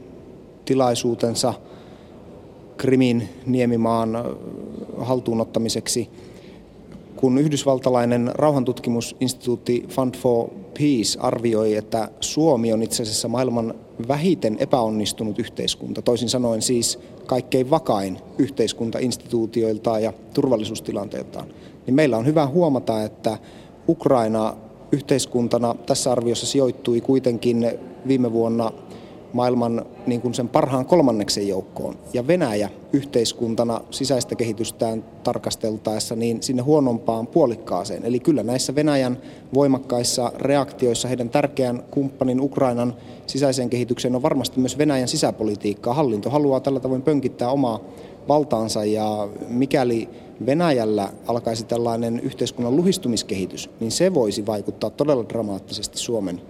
tilaisuutensa 0.64 1.54
Krimin 2.76 3.28
niemimaan 3.46 4.24
haltuunottamiseksi. 4.98 6.10
Kun 7.16 7.38
yhdysvaltalainen 7.38 8.30
rauhantutkimusinstituutti 8.34 9.84
Fund 9.88 10.14
for 10.14 10.48
Peace 10.78 11.18
arvioi, 11.20 11.74
että 11.74 12.08
Suomi 12.20 12.72
on 12.72 12.82
itse 12.82 13.02
asiassa 13.02 13.28
maailman 13.28 13.74
vähiten 14.08 14.56
epäonnistunut 14.60 15.38
yhteiskunta, 15.38 16.02
toisin 16.02 16.28
sanoen 16.28 16.62
siis 16.62 16.98
kaikkein 17.26 17.70
vakain 17.70 18.18
yhteiskunta 18.38 18.98
instituutioiltaan 18.98 20.02
ja 20.02 20.12
turvallisuustilanteeltaan, 20.34 21.48
niin 21.86 21.94
meillä 21.94 22.16
on 22.16 22.26
hyvä 22.26 22.46
huomata, 22.46 23.02
että 23.02 23.38
Ukraina 23.88 24.56
yhteiskuntana 24.92 25.74
tässä 25.86 26.12
arviossa 26.12 26.46
sijoittui 26.46 27.00
kuitenkin 27.00 27.70
viime 28.08 28.32
vuonna 28.32 28.72
maailman 29.34 29.86
niin 30.06 30.20
kuin 30.20 30.34
sen 30.34 30.48
parhaan 30.48 30.86
kolmanneksen 30.86 31.48
joukkoon. 31.48 31.96
Ja 32.12 32.26
Venäjä 32.26 32.70
yhteiskuntana 32.92 33.80
sisäistä 33.90 34.34
kehitystään 34.34 35.04
tarkasteltaessa 35.24 36.16
niin 36.16 36.42
sinne 36.42 36.62
huonompaan 36.62 37.26
puolikkaaseen. 37.26 38.04
Eli 38.04 38.20
kyllä 38.20 38.42
näissä 38.42 38.74
Venäjän 38.74 39.18
voimakkaissa 39.54 40.32
reaktioissa 40.36 41.08
heidän 41.08 41.30
tärkeän 41.30 41.82
kumppanin 41.90 42.40
Ukrainan 42.40 42.94
sisäiseen 43.26 43.70
kehitykseen 43.70 44.14
on 44.14 44.22
varmasti 44.22 44.60
myös 44.60 44.78
Venäjän 44.78 45.08
sisäpolitiikkaa. 45.08 45.94
Hallinto 45.94 46.30
haluaa 46.30 46.60
tällä 46.60 46.80
tavoin 46.80 47.02
pönkittää 47.02 47.50
omaa 47.50 47.80
valtaansa 48.28 48.84
ja 48.84 49.28
mikäli 49.48 50.08
Venäjällä 50.46 51.08
alkaisi 51.26 51.64
tällainen 51.64 52.20
yhteiskunnan 52.20 52.76
luhistumiskehitys, 52.76 53.70
niin 53.80 53.90
se 53.90 54.14
voisi 54.14 54.46
vaikuttaa 54.46 54.90
todella 54.90 55.28
dramaattisesti 55.28 55.98
Suomen 55.98 56.40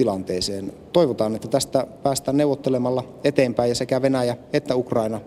tilanteeseen. 0.00 0.72
Toivotaan, 0.92 1.34
että 1.34 1.48
tästä 1.48 1.86
päästään 2.02 2.36
neuvottelemalla 2.36 3.04
eteenpäin 3.24 3.68
ja 3.68 3.74
sekä 3.74 4.02
Venäjä 4.02 4.36
että 4.52 4.76
Ukraina 4.76 5.20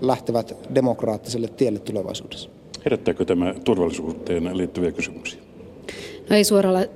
lähtevät 0.00 0.56
demokraattiselle 0.74 1.48
tielle 1.48 1.78
tulevaisuudessa. 1.78 2.50
Herättääkö 2.84 3.24
tämä 3.24 3.54
turvallisuuteen 3.64 4.56
liittyviä 4.56 4.92
kysymyksiä? 4.92 5.40
No 6.30 6.36
ei 6.36 6.44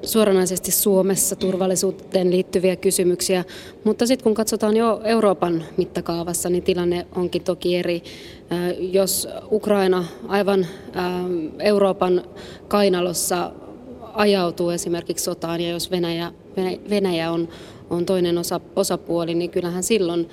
suoranaisesti 0.02 0.70
Suomessa 0.70 1.36
turvallisuuteen 1.36 2.30
liittyviä 2.30 2.76
kysymyksiä, 2.76 3.44
mutta 3.84 4.06
sitten 4.06 4.24
kun 4.24 4.34
katsotaan 4.34 4.76
jo 4.76 5.00
Euroopan 5.04 5.64
mittakaavassa, 5.76 6.50
niin 6.50 6.62
tilanne 6.62 7.06
onkin 7.16 7.44
toki 7.44 7.76
eri. 7.76 8.02
Jos 8.78 9.28
Ukraina 9.50 10.04
aivan 10.28 10.66
Euroopan 11.58 12.22
kainalossa 12.68 13.52
ajautuu 14.14 14.70
esimerkiksi 14.70 15.24
sotaan 15.24 15.60
ja 15.60 15.70
jos 15.70 15.90
Venäjä, 15.90 16.32
Venäjä 16.90 17.32
on, 17.32 17.48
on 17.90 18.06
toinen 18.06 18.38
osa, 18.38 18.60
osapuoli, 18.76 19.34
niin 19.34 19.50
kyllähän 19.50 19.82
silloin 19.82 20.28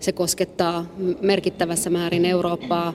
se 0.00 0.12
koskettaa 0.12 0.86
merkittävässä 1.20 1.90
määrin 1.90 2.24
Eurooppaa, 2.24 2.94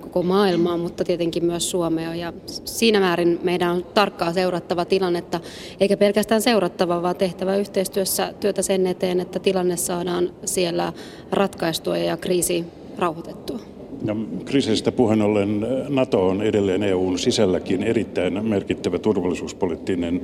koko 0.00 0.22
maailmaa, 0.22 0.76
mutta 0.76 1.04
tietenkin 1.04 1.44
myös 1.44 1.70
Suomea. 1.70 2.14
Ja 2.14 2.32
siinä 2.64 3.00
määrin 3.00 3.40
meidän 3.42 3.70
on 3.70 3.84
tarkkaa 3.94 4.32
seurattava 4.32 4.84
tilannetta, 4.84 5.40
eikä 5.80 5.96
pelkästään 5.96 6.42
seurattava, 6.42 7.02
vaan 7.02 7.16
tehtävä 7.16 7.56
yhteistyössä 7.56 8.34
työtä 8.40 8.62
sen 8.62 8.86
eteen, 8.86 9.20
että 9.20 9.38
tilanne 9.38 9.76
saadaan 9.76 10.32
siellä 10.44 10.92
ratkaistua 11.30 11.98
ja 11.98 12.16
kriisi 12.16 12.64
rauhoitettua. 12.98 13.75
No, 14.02 14.16
kriisistä 14.44 14.92
puheen 14.92 15.22
ollen 15.22 15.66
NATO 15.88 16.28
on 16.28 16.42
edelleen 16.42 16.82
EUn 16.82 17.18
sisälläkin 17.18 17.82
erittäin 17.82 18.46
merkittävä 18.46 18.98
turvallisuuspoliittinen 18.98 20.22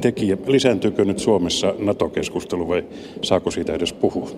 tekijä. 0.00 0.36
Lisääntyykö 0.46 1.04
nyt 1.04 1.18
Suomessa 1.18 1.74
NATO-keskustelu 1.78 2.68
vai 2.68 2.84
saako 3.22 3.50
siitä 3.50 3.72
edes 3.72 3.92
puhua? 3.92 4.30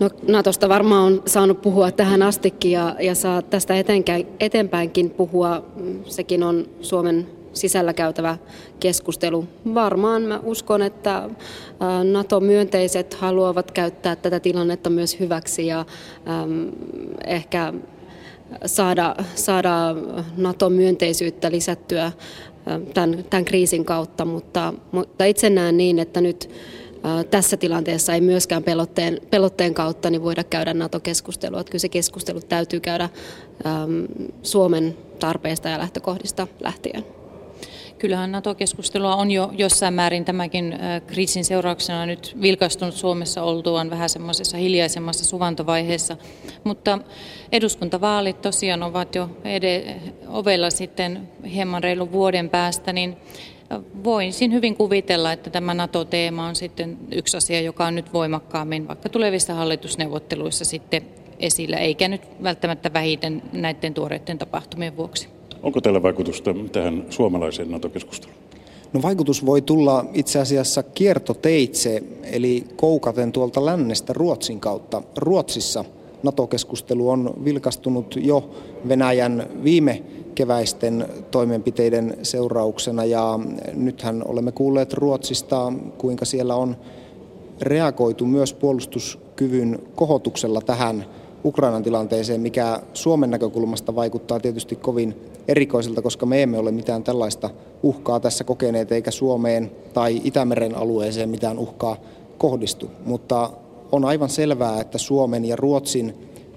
No, 0.00 0.10
Natosta 0.28 0.68
varmaan 0.68 1.12
on 1.12 1.22
saanut 1.26 1.62
puhua 1.62 1.90
tähän 1.90 2.22
astikin 2.22 2.72
ja, 2.72 2.96
ja 3.00 3.14
saa 3.14 3.42
tästä 3.42 3.74
eteenpäinkin 4.40 5.10
puhua. 5.10 5.64
Sekin 6.04 6.42
on 6.42 6.66
Suomen 6.80 7.26
sisällä 7.54 7.92
käytävä 7.92 8.38
keskustelu. 8.80 9.44
Varmaan 9.74 10.22
mä 10.22 10.40
uskon, 10.42 10.82
että 10.82 11.30
NATO-myönteiset 12.12 13.14
haluavat 13.14 13.70
käyttää 13.70 14.16
tätä 14.16 14.40
tilannetta 14.40 14.90
myös 14.90 15.20
hyväksi 15.20 15.66
ja 15.66 15.78
äm, 15.78 16.72
ehkä 17.26 17.72
saada, 18.66 19.16
saada 19.34 19.94
NATO-myönteisyyttä 20.36 21.50
lisättyä 21.50 22.12
tämän, 22.94 23.24
tämän 23.30 23.44
kriisin 23.44 23.84
kautta, 23.84 24.24
mutta, 24.24 24.74
mutta 24.92 25.24
itse 25.24 25.50
näen 25.50 25.76
niin, 25.76 25.98
että 25.98 26.20
nyt 26.20 26.50
tässä 27.30 27.56
tilanteessa 27.56 28.14
ei 28.14 28.20
myöskään 28.20 28.62
pelotteen, 28.62 29.20
pelotteen 29.30 29.74
kautta 29.74 30.10
niin 30.10 30.24
voida 30.24 30.44
käydä 30.44 30.74
NATO-keskustelua. 30.74 31.60
Että 31.60 31.70
kyllä 31.70 31.80
se 31.80 31.88
keskustelu 31.88 32.40
täytyy 32.40 32.80
käydä 32.80 33.04
äm, 33.66 34.06
Suomen 34.42 34.96
tarpeista 35.18 35.68
ja 35.68 35.78
lähtökohdista 35.78 36.46
lähtien. 36.60 37.04
Kyllähän 38.04 38.32
NATO-keskustelua 38.32 39.16
on 39.16 39.30
jo 39.30 39.50
jossain 39.58 39.94
määrin 39.94 40.24
tämäkin 40.24 40.78
kriisin 41.06 41.44
seurauksena 41.44 42.06
nyt 42.06 42.36
vilkastunut 42.40 42.94
Suomessa 42.94 43.42
oltuaan 43.42 43.90
vähän 43.90 44.08
semmoisessa 44.08 44.56
hiljaisemmassa 44.56 45.24
suvantovaiheessa. 45.24 46.16
Mutta 46.64 46.98
eduskuntavaalit 47.52 48.42
tosiaan 48.42 48.82
ovat 48.82 49.14
jo 49.14 49.30
ed- 49.44 50.00
ovella 50.28 50.70
sitten 50.70 51.28
hieman 51.54 51.82
reilun 51.82 52.12
vuoden 52.12 52.50
päästä, 52.50 52.92
niin 52.92 53.16
voisin 54.04 54.52
hyvin 54.52 54.76
kuvitella, 54.76 55.32
että 55.32 55.50
tämä 55.50 55.74
NATO-teema 55.74 56.46
on 56.46 56.56
sitten 56.56 56.98
yksi 57.12 57.36
asia, 57.36 57.60
joka 57.60 57.86
on 57.86 57.94
nyt 57.94 58.12
voimakkaammin 58.12 58.88
vaikka 58.88 59.08
tulevissa 59.08 59.54
hallitusneuvotteluissa 59.54 60.64
sitten 60.64 61.02
esillä, 61.38 61.76
eikä 61.76 62.08
nyt 62.08 62.22
välttämättä 62.42 62.92
vähiten 62.92 63.42
näiden 63.52 63.94
tuoreiden 63.94 64.38
tapahtumien 64.38 64.96
vuoksi. 64.96 65.33
Onko 65.64 65.80
teillä 65.80 66.02
vaikutusta 66.02 66.54
tähän 66.72 67.04
suomalaiseen 67.10 67.70
NATO-keskusteluun? 67.70 68.38
No 68.92 69.02
vaikutus 69.02 69.46
voi 69.46 69.62
tulla 69.62 70.04
itse 70.14 70.38
asiassa 70.38 70.82
kiertoteitse, 70.82 72.02
eli 72.22 72.64
koukaten 72.76 73.32
tuolta 73.32 73.64
lännestä 73.66 74.12
Ruotsin 74.12 74.60
kautta. 74.60 75.02
Ruotsissa 75.16 75.84
NATO-keskustelu 76.22 77.08
on 77.08 77.34
vilkastunut 77.44 78.16
jo 78.16 78.50
Venäjän 78.88 79.46
viime 79.64 80.02
keväisten 80.34 81.08
toimenpiteiden 81.30 82.16
seurauksena 82.22 83.04
ja 83.04 83.40
nythän 83.74 84.22
olemme 84.28 84.52
kuulleet 84.52 84.92
Ruotsista, 84.92 85.72
kuinka 85.98 86.24
siellä 86.24 86.54
on 86.54 86.76
reagoitu 87.60 88.26
myös 88.26 88.54
puolustuskyvyn 88.54 89.78
kohotuksella 89.94 90.60
tähän 90.60 91.04
Ukrainan 91.44 91.82
tilanteeseen, 91.82 92.40
mikä 92.40 92.80
Suomen 92.94 93.30
näkökulmasta 93.30 93.94
vaikuttaa 93.94 94.40
tietysti 94.40 94.76
kovin 94.76 95.14
erikoiselta, 95.48 96.02
koska 96.02 96.26
me 96.26 96.42
emme 96.42 96.58
ole 96.58 96.72
mitään 96.72 97.04
tällaista 97.04 97.50
uhkaa 97.82 98.20
tässä 98.20 98.44
kokeneet, 98.44 98.92
eikä 98.92 99.10
Suomeen 99.10 99.70
tai 99.94 100.20
Itämeren 100.24 100.76
alueeseen 100.76 101.28
mitään 101.28 101.58
uhkaa 101.58 101.96
kohdistu. 102.38 102.90
Mutta 103.04 103.50
on 103.92 104.04
aivan 104.04 104.28
selvää, 104.28 104.80
että 104.80 104.98
Suomen 104.98 105.44
ja 105.44 105.56
Ruotsin 105.56 106.14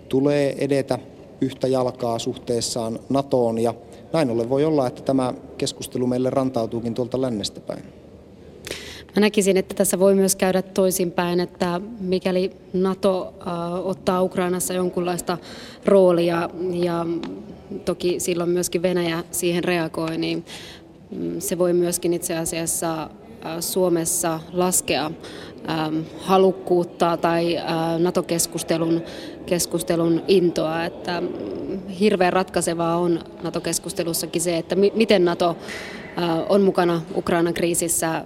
tulee 0.10 0.56
edetä 0.60 1.00
yhtä 1.41 1.67
jalkaa 1.67 2.20
suhteessaan 2.20 3.00
NATOon 3.10 3.60
ja 3.60 3.74
näin 4.13 4.29
ollen 4.29 4.50
voi 4.50 4.65
olla, 4.65 4.88
että 4.88 5.01
tämä 5.01 5.34
keskustelu 5.58 6.08
meille 6.08 6.29
rantautuukin 6.29 6.94
tuolta 6.94 7.22
lännestä 7.22 7.60
päin. 7.60 7.84
Mä 9.15 9.22
näkisin, 9.22 9.58
että 9.58 9.75
tässä 9.75 10.00
voi 10.00 10.15
myös 10.15 10.36
käydä 10.36 10.62
toisinpäin, 10.62 11.39
että 11.39 11.82
mikäli 12.00 12.51
NATO 12.74 13.34
äh, 13.48 13.88
ottaa 13.88 14.22
Ukrainassa 14.22 14.74
jonkunlaista 14.74 15.38
roolia 15.86 16.50
ja 16.74 17.06
toki 17.86 18.19
silloin 18.19 18.50
myöskin 18.50 18.81
Venäjä 18.81 19.24
siihen 19.31 19.63
reagoi, 19.63 20.17
niin 20.17 20.45
mm, 21.12 21.39
se 21.39 21.57
voi 21.57 21.74
myöskin 21.74 22.13
itse 22.13 22.38
asiassa 22.38 23.03
äh, 23.03 23.09
Suomessa 23.59 24.39
laskea 24.53 25.12
ähm, 25.69 26.00
halukkuutta 26.19 27.17
tai 27.17 27.57
äh, 27.57 27.65
NATO-keskustelun 28.00 29.03
keskustelun 29.45 30.24
intoa. 30.27 30.86
Että 30.86 31.21
mm, 31.21 31.88
hirveän 31.88 32.33
ratkaisevaa 32.33 32.97
on 32.97 33.19
NATO-keskustelussakin 33.43 34.41
se, 34.41 34.57
että 34.57 34.75
miten 34.75 35.25
NATO 35.25 35.57
on 36.50 36.62
mukana 36.62 37.01
Ukrainan 37.15 37.53
kriisissä 37.53 38.25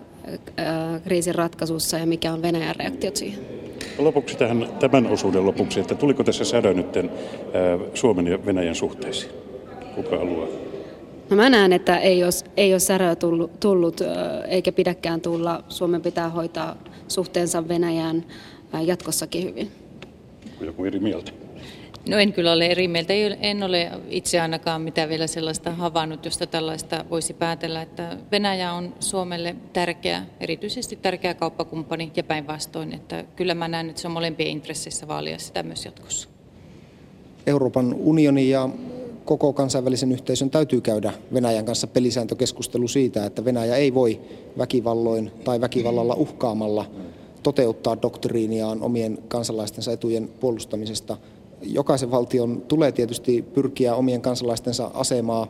kriisin 1.03 1.35
ratkaisussa 1.35 1.97
ja 1.97 2.05
mikä 2.05 2.33
on 2.33 2.41
Venäjän 2.41 2.75
reaktiot 2.75 3.15
siihen. 3.15 3.60
Lopuksi 3.97 4.37
tähän, 4.37 4.69
tämän 4.79 5.07
osuuden 5.07 5.45
lopuksi, 5.45 5.79
että 5.79 5.95
tuliko 5.95 6.23
tässä 6.23 6.45
särö 6.45 6.73
nyt 6.73 6.87
Suomen 7.93 8.27
ja 8.27 8.45
Venäjän 8.45 8.75
suhteisiin? 8.75 9.31
Kuka 9.95 10.17
haluaa? 10.17 10.47
No 11.29 11.35
mä 11.35 11.49
näen, 11.49 11.73
että 11.73 11.97
ei 11.97 12.23
ole, 12.23 12.31
ei 12.57 12.73
ole 12.73 12.79
säröä 12.79 13.15
tullut, 13.15 13.59
tullut 13.59 14.01
eikä 14.47 14.71
pidäkään 14.71 15.21
tulla. 15.21 15.63
Suomen 15.69 16.01
pitää 16.01 16.29
hoitaa 16.29 16.75
suhteensa 17.07 17.67
Venäjään 17.67 18.25
jatkossakin 18.85 19.43
hyvin. 19.43 19.71
Joku 20.61 20.85
eri 20.85 20.99
mieltä? 20.99 21.31
No 22.09 22.17
en 22.17 22.33
kyllä 22.33 22.51
ole 22.51 22.65
eri 22.65 22.87
mieltä. 22.87 23.13
En 23.41 23.63
ole 23.63 23.91
itse 24.09 24.39
ainakaan 24.39 24.81
mitään 24.81 25.09
vielä 25.09 25.27
sellaista 25.27 25.71
havainnut, 25.71 26.25
josta 26.25 26.47
tällaista 26.47 27.05
voisi 27.09 27.33
päätellä, 27.33 27.81
että 27.81 28.17
Venäjä 28.31 28.73
on 28.73 28.93
Suomelle 28.99 29.55
tärkeä, 29.73 30.25
erityisesti 30.39 30.95
tärkeä 30.95 31.33
kauppakumppani 31.33 32.11
ja 32.15 32.23
päinvastoin. 32.23 32.93
Että 32.93 33.25
kyllä 33.35 33.55
mä 33.55 33.67
näen, 33.67 33.89
että 33.89 34.01
se 34.01 34.07
on 34.07 34.13
molempien 34.13 34.49
intresseissä 34.49 35.07
vaalia 35.07 35.39
sitä 35.39 35.63
myös 35.63 35.85
jatkossa. 35.85 36.29
Euroopan 37.47 37.93
unioni 37.93 38.49
ja 38.49 38.69
koko 39.25 39.53
kansainvälisen 39.53 40.11
yhteisön 40.11 40.49
täytyy 40.49 40.81
käydä 40.81 41.13
Venäjän 41.33 41.65
kanssa 41.65 41.87
pelisääntökeskustelu 41.87 42.87
siitä, 42.87 43.25
että 43.25 43.45
Venäjä 43.45 43.75
ei 43.75 43.93
voi 43.93 44.21
väkivalloin 44.57 45.31
tai 45.43 45.61
väkivallalla 45.61 46.13
uhkaamalla 46.13 46.85
toteuttaa 47.43 48.01
doktriiniaan 48.01 48.81
omien 48.81 49.17
kansalaistensa 49.27 49.91
etujen 49.91 50.29
puolustamisesta. 50.39 51.17
Jokaisen 51.61 52.11
valtion 52.11 52.61
tulee 52.67 52.91
tietysti 52.91 53.41
pyrkiä 53.41 53.95
omien 53.95 54.21
kansalaistensa 54.21 54.91
asemaa 54.93 55.47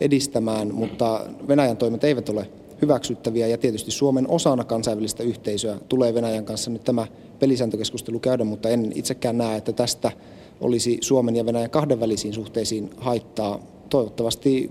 edistämään, 0.00 0.74
mutta 0.74 1.20
Venäjän 1.48 1.76
toimet 1.76 2.04
eivät 2.04 2.28
ole 2.28 2.48
hyväksyttäviä 2.82 3.46
ja 3.46 3.58
tietysti 3.58 3.90
Suomen 3.90 4.28
osana 4.28 4.64
kansainvälistä 4.64 5.22
yhteisöä 5.22 5.78
tulee 5.88 6.14
Venäjän 6.14 6.44
kanssa 6.44 6.70
nyt 6.70 6.84
tämä 6.84 7.06
pelisääntökeskustelu 7.38 8.18
käydä, 8.18 8.44
mutta 8.44 8.68
en 8.68 8.92
itsekään 8.94 9.38
näe, 9.38 9.56
että 9.56 9.72
tästä 9.72 10.12
olisi 10.60 10.98
Suomen 11.00 11.36
ja 11.36 11.46
Venäjän 11.46 11.70
kahdenvälisiin 11.70 12.34
suhteisiin 12.34 12.90
haittaa. 12.96 13.60
Toivottavasti 13.90 14.70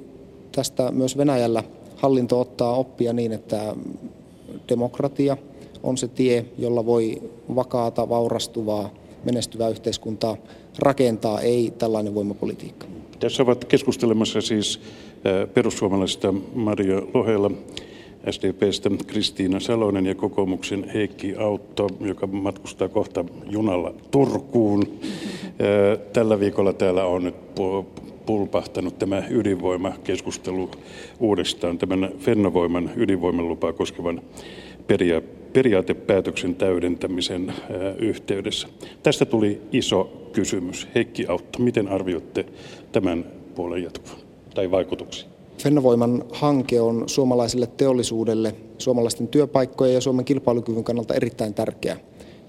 tästä 0.52 0.92
myös 0.92 1.18
Venäjällä 1.18 1.64
hallinto 1.96 2.40
ottaa 2.40 2.76
oppia 2.76 3.14
niin, 3.14 3.32
että 3.32 3.76
demokratia 4.70 5.38
on 5.84 5.98
se 5.98 6.08
tie, 6.08 6.46
jolla 6.58 6.86
voi 6.86 7.22
vakaata, 7.56 8.10
vaurastuvaa, 8.10 8.90
menestyvää 9.24 9.70
yhteiskuntaa 9.70 10.38
rakentaa, 10.80 11.42
ei 11.42 11.74
tällainen 11.78 12.16
voimapolitiikka. 12.16 12.88
Tässä 13.20 13.44
ovat 13.44 13.66
keskustelemassa 13.66 14.42
siis 14.42 14.80
perussuomalaisista 15.54 16.34
Maria 16.54 17.02
Lohela, 17.14 17.52
SDPstä 18.32 18.90
Kristiina 19.08 19.60
Salonen 19.60 20.06
ja 20.06 20.16
kokoomuksen 20.16 20.90
Heikki 20.94 21.36
Autto, 21.36 21.88
joka 22.02 22.28
matkustaa 22.28 22.90
kohta 22.90 23.26
junalla 23.50 23.94
Turkuun. 24.12 25.00
Tällä 26.14 26.40
viikolla 26.40 26.74
täällä 26.74 27.06
on 27.06 27.24
nyt 27.24 27.36
pulpahtanut 28.26 29.00
tämä 29.00 29.24
ydinvoimakeskustelu 29.30 30.70
uudestaan 31.20 31.78
tämän 31.78 32.12
Fennovoiman 32.20 32.92
ydinvoimalupaa 32.96 33.74
koskevan 33.74 34.22
peria- 34.88 35.22
periaatepäätöksen 35.54 36.56
täydentämisen 36.56 37.54
yhteydessä. 38.00 38.68
Tästä 39.04 39.26
tuli 39.26 39.62
iso 39.72 40.30
kysymys. 40.34 40.88
Heikki 40.96 41.28
Autto, 41.28 41.60
miten 41.60 41.88
arvioitte 41.88 42.46
tämän 42.92 43.26
puolen 43.56 43.84
jatkuvan 43.84 44.18
tai 44.56 44.72
vaikutuksia? 44.72 45.28
Fennovoiman 45.58 46.24
hanke 46.32 46.82
on 46.82 47.04
suomalaiselle 47.08 47.68
teollisuudelle, 47.68 48.56
suomalaisten 48.78 49.28
työpaikkojen 49.28 49.94
ja 49.94 50.02
Suomen 50.02 50.26
kilpailukyvyn 50.26 50.84
kannalta 50.84 51.14
erittäin 51.14 51.54
tärkeä. 51.54 51.98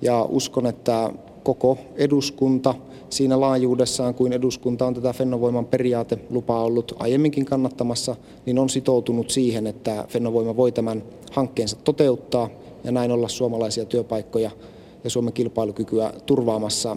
Ja 0.03 0.27
uskon, 0.31 0.67
että 0.67 1.11
koko 1.43 1.79
eduskunta 1.97 2.75
siinä 3.11 3.41
laajuudessaan, 3.41 4.15
kuin 4.15 4.33
eduskunta 4.33 4.87
on 4.87 4.95
tätä 4.95 5.13
Fennovoiman 5.13 5.67
periaatelupaa 5.67 6.65
ollut 6.65 6.93
aiemminkin 6.99 7.45
kannattamassa, 7.45 8.17
niin 8.47 8.59
on 8.59 8.69
sitoutunut 8.69 9.31
siihen, 9.31 9.67
että 9.67 10.05
Fennovoima 10.09 10.57
voi 10.57 10.73
tämän 10.73 11.03
hankkeensa 11.33 11.77
toteuttaa 11.85 12.51
ja 12.85 12.93
näin 12.93 13.11
olla 13.11 13.29
suomalaisia 13.29 13.85
työpaikkoja 13.85 14.51
ja 15.05 15.11
Suomen 15.11 15.33
kilpailukykyä 15.33 16.13
turvaamassa 16.27 16.97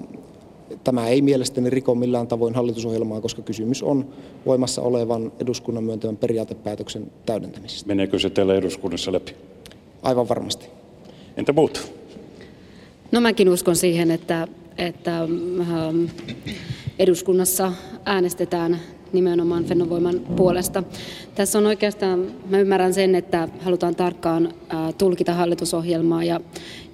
Tämä 0.83 1.07
ei 1.07 1.21
mielestäni 1.21 1.69
riko 1.69 1.95
millään 1.95 2.27
tavoin 2.27 2.55
hallitusohjelmaa, 2.55 3.21
koska 3.21 3.41
kysymys 3.41 3.83
on 3.83 4.05
voimassa 4.45 4.81
olevan 4.81 5.31
eduskunnan 5.39 5.83
myöntävän 5.83 6.17
periaatepäätöksen 6.17 7.11
täydentämisestä. 7.25 7.87
Meneekö 7.87 8.19
se 8.19 8.29
täällä 8.29 8.55
eduskunnassa 8.55 9.13
läpi? 9.13 9.35
Aivan 10.03 10.29
varmasti. 10.29 10.67
Entä 11.37 11.53
muut? 11.53 11.91
No 13.11 13.21
mäkin 13.21 13.49
uskon 13.49 13.75
siihen, 13.75 14.11
että, 14.11 14.47
että 14.77 15.19
ähm, 15.21 16.05
eduskunnassa 16.99 17.73
äänestetään 18.05 18.79
nimenomaan 19.13 19.65
Fennovoiman 19.65 20.19
puolesta. 20.19 20.83
Tässä 21.35 21.57
on 21.57 21.65
oikeastaan, 21.65 22.25
mä 22.49 22.59
ymmärrän 22.59 22.93
sen, 22.93 23.15
että 23.15 23.47
halutaan 23.61 23.95
tarkkaan 23.95 24.53
tulkita 24.97 25.33
hallitusohjelmaa 25.33 26.23
ja, 26.23 26.39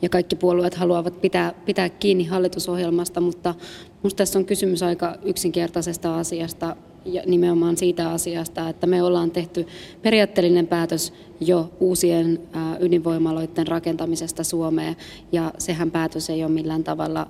ja 0.02 0.10
kaikki 0.10 0.36
puolueet 0.36 0.76
haluavat 0.76 1.22
pitää, 1.22 1.54
pitää 1.66 1.90
kiinni 1.90 2.24
hallitusohjelmasta, 2.24 3.22
mutta 3.22 3.56
minusta 4.04 4.18
tässä 4.18 4.40
on 4.40 4.46
kysymys 4.46 4.84
aika 4.84 5.16
yksinkertaisesta 5.24 6.20
asiasta 6.20 6.76
ja 7.06 7.24
nimenomaan 7.26 7.78
siitä 7.78 8.10
asiasta, 8.10 8.70
että 8.70 8.88
me 8.88 9.04
ollaan 9.04 9.32
tehty 9.32 9.68
periaatteellinen 10.02 10.68
päätös 10.68 11.14
jo 11.40 11.72
uusien 11.80 12.40
ydinvoimaloiden 12.80 13.68
rakentamisesta 13.68 14.44
Suomeen 14.44 14.96
ja 15.32 15.52
sehän 15.58 15.92
päätös 15.92 16.30
ei 16.30 16.44
ole 16.44 16.52
millään 16.52 16.84
tavalla 16.84 17.28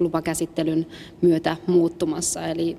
lupakäsittelyn 0.00 0.86
myötä 1.22 1.56
muuttumassa. 1.66 2.46
Eli 2.46 2.76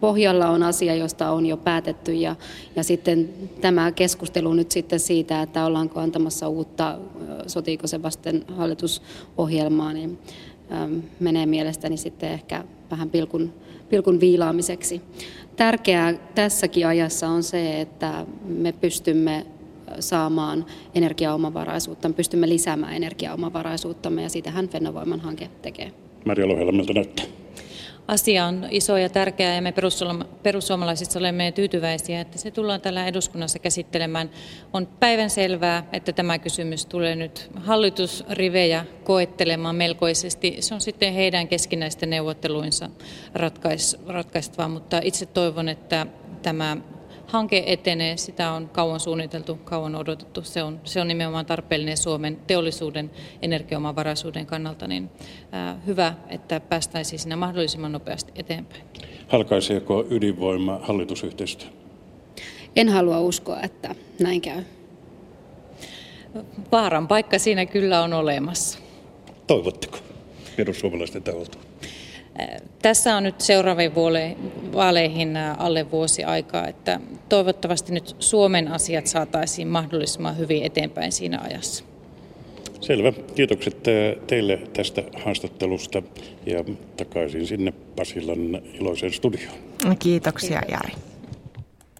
pohjalla 0.00 0.48
on 0.48 0.62
asia, 0.62 0.94
josta 0.94 1.30
on 1.30 1.46
jo 1.46 1.56
päätetty 1.56 2.12
ja, 2.14 2.36
ja 2.76 2.84
sitten 2.84 3.28
tämä 3.60 3.92
keskustelu 3.92 4.54
nyt 4.54 4.70
sitten 4.70 5.00
siitä, 5.00 5.42
että 5.42 5.66
ollaanko 5.66 6.00
antamassa 6.00 6.48
uutta, 6.48 6.98
sotiiko 7.46 7.86
se 7.86 8.02
vasten 8.02 8.44
hallitusohjelmaa, 8.48 9.92
niin 9.92 10.18
menee 11.20 11.46
mielestäni 11.46 11.96
sitten 11.96 12.32
ehkä 12.32 12.64
vähän 12.90 13.10
pilkun, 13.10 13.52
pilkun 13.88 14.20
viilaamiseksi. 14.20 15.00
Tärkeää 15.56 16.14
tässäkin 16.34 16.86
ajassa 16.86 17.28
on 17.28 17.42
se, 17.42 17.80
että 17.80 18.26
me 18.44 18.72
pystymme 18.72 19.46
saamaan 20.00 20.66
energiaomavaraisuutta, 20.94 22.08
me 22.08 22.14
pystymme 22.14 22.48
lisäämään 22.48 22.94
energiaomavaraisuuttamme 22.94 24.22
ja 24.22 24.28
sitähän 24.28 24.68
Fennovoiman 24.68 25.20
hanke 25.20 25.50
tekee. 25.62 25.92
Maria 26.24 26.48
Lohela, 26.48 26.72
miltä 26.72 26.92
näyttää? 26.92 27.39
Asia 28.10 28.46
on 28.46 28.66
iso 28.70 28.96
ja 28.96 29.08
tärkeä 29.08 29.54
ja 29.54 29.62
me 29.62 29.74
perussuomalaisissa 30.42 31.18
olemme 31.18 31.52
tyytyväisiä, 31.52 32.20
että 32.20 32.38
se 32.38 32.50
tullaan 32.50 32.80
täällä 32.80 33.06
eduskunnassa 33.06 33.58
käsittelemään. 33.58 34.30
On 34.72 34.86
päivän 34.86 35.30
selvää, 35.30 35.86
että 35.92 36.12
tämä 36.12 36.38
kysymys 36.38 36.86
tulee 36.86 37.16
nyt 37.16 37.50
hallitusrivejä 37.56 38.84
koettelemaan 39.04 39.76
melkoisesti. 39.76 40.56
Se 40.60 40.74
on 40.74 40.80
sitten 40.80 41.14
heidän 41.14 41.48
keskinäisten 41.48 42.10
neuvotteluinsa 42.10 42.90
ratkais, 43.34 43.96
ratkaistava, 44.06 44.68
mutta 44.68 45.00
itse 45.04 45.26
toivon, 45.26 45.68
että 45.68 46.06
tämä 46.42 46.76
hanke 47.30 47.64
etenee, 47.66 48.16
sitä 48.16 48.52
on 48.52 48.68
kauan 48.68 49.00
suunniteltu, 49.00 49.54
kauan 49.64 49.96
odotettu. 49.96 50.42
Se 50.42 50.62
on, 50.62 50.80
se 50.84 51.00
on 51.00 51.08
nimenomaan 51.08 51.46
tarpeellinen 51.46 51.96
Suomen 51.96 52.38
teollisuuden 52.46 53.10
energiaomavaraisuuden 53.42 54.46
kannalta, 54.46 54.86
niin 54.86 55.10
ää, 55.52 55.80
hyvä, 55.86 56.14
että 56.28 56.60
päästäisiin 56.60 57.18
siinä 57.18 57.36
mahdollisimman 57.36 57.92
nopeasti 57.92 58.32
eteenpäin. 58.34 58.82
Halkaiseeko 59.28 60.04
ydinvoima 60.10 60.80
hallitusyhteistyö? 60.82 61.68
En 62.76 62.88
halua 62.88 63.20
uskoa, 63.20 63.60
että 63.60 63.94
näin 64.20 64.40
käy. 64.40 64.62
Vaaran 66.72 67.08
paikka 67.08 67.38
siinä 67.38 67.66
kyllä 67.66 68.02
on 68.02 68.12
olemassa. 68.12 68.78
Toivotteko 69.46 69.98
perussuomalaisten 70.56 71.22
taholta? 71.22 71.58
Tässä 72.82 73.16
on 73.16 73.22
nyt 73.22 73.40
seuraaviin 73.40 73.92
vaaleihin 74.74 75.36
alle 75.36 75.90
vuosi 75.90 76.24
aikaa, 76.24 76.68
että 76.68 77.00
toivottavasti 77.28 77.92
nyt 77.92 78.16
Suomen 78.18 78.68
asiat 78.68 79.06
saataisiin 79.06 79.68
mahdollisimman 79.68 80.38
hyvin 80.38 80.62
eteenpäin 80.62 81.12
siinä 81.12 81.40
ajassa. 81.40 81.84
Selvä. 82.80 83.12
Kiitokset 83.34 83.76
teille 84.26 84.58
tästä 84.72 85.02
haastattelusta 85.24 86.02
ja 86.46 86.64
takaisin 86.96 87.46
sinne 87.46 87.72
Pasilan 87.96 88.62
iloiseen 88.80 89.12
studioon. 89.12 89.54
Kiitoksia 89.98 90.62
Jari. 90.70 90.92